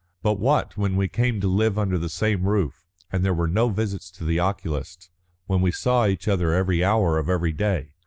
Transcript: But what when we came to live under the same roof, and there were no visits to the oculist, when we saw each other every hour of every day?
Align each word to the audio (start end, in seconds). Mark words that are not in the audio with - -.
But 0.23 0.39
what 0.39 0.75
when 0.77 0.95
we 0.95 1.07
came 1.07 1.39
to 1.41 1.47
live 1.47 1.77
under 1.77 1.99
the 1.99 2.09
same 2.09 2.47
roof, 2.47 2.87
and 3.11 3.23
there 3.23 3.35
were 3.35 3.47
no 3.47 3.69
visits 3.69 4.09
to 4.13 4.23
the 4.25 4.39
oculist, 4.39 5.11
when 5.45 5.61
we 5.61 5.69
saw 5.71 6.07
each 6.07 6.27
other 6.27 6.53
every 6.53 6.83
hour 6.83 7.19
of 7.19 7.29
every 7.29 7.51
day? 7.51 7.93